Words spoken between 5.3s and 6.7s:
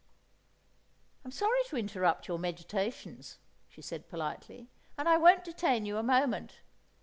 detain you a moment.